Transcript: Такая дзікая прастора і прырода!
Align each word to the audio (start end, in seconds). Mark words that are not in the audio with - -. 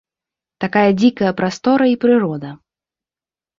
Такая 0.65 0.85
дзікая 1.01 1.35
прастора 1.43 1.85
і 1.93 2.01
прырода! 2.07 2.49